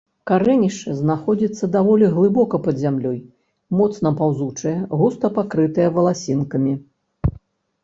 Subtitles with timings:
[0.29, 3.19] Карэнішча знаходзіцца даволі глыбока пад зямлёй,
[3.83, 6.73] моцна паўзучае, густа пакрытае валасінкамі.